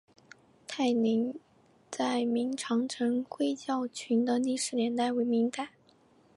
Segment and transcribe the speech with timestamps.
[0.65, 1.31] 大岭
[1.91, 5.73] 寨明长城灰窑群的历史年代为明代。